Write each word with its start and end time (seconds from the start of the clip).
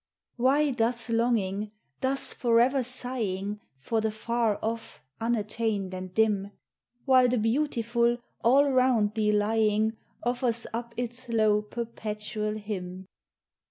Why 0.35 0.71
thus 0.71 1.11
longing, 1.11 1.73
thus 1.99 2.33
forever 2.33 2.81
sighing 2.81 3.59
For 3.77 4.01
the 4.01 4.09
far 4.09 4.57
off, 4.63 5.03
unattained, 5.19 5.93
and 5.93 6.11
dim, 6.11 6.49
While 7.05 7.27
the 7.29 7.37
beautiful, 7.37 8.17
all 8.43 8.65
round 8.71 9.13
thee 9.13 9.31
lying, 9.31 9.95
Offers 10.23 10.65
up 10.73 10.95
its 10.97 11.29
low 11.29 11.61
perpetual 11.61 12.55
hymn? 12.55 13.05